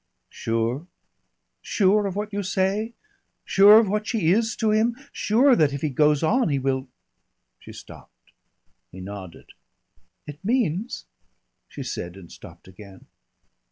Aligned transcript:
"Sure?" 0.31 0.87
"Sure 1.61 2.07
of 2.07 2.15
what 2.15 2.33
you 2.33 2.41
say 2.41 2.95
sure 3.45 3.77
of 3.77 3.87
what 3.87 4.07
she 4.07 4.31
is 4.31 4.55
to 4.55 4.71
him 4.71 4.95
sure 5.11 5.55
that 5.55 5.73
if 5.73 5.81
he 5.83 5.89
goes 5.91 6.23
on 6.23 6.49
he 6.49 6.57
will" 6.57 6.87
She 7.59 7.71
stopped. 7.71 8.31
He 8.91 8.99
nodded. 8.99 9.51
"It 10.25 10.43
means" 10.43 11.05
she 11.69 11.83
said 11.83 12.15
and 12.17 12.31
stopped 12.31 12.67
again. 12.67 13.05